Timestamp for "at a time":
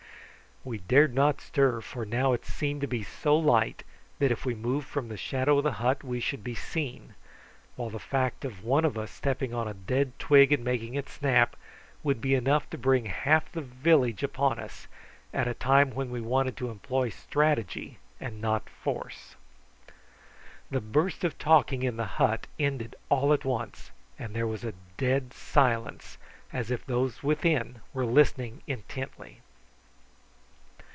15.33-15.95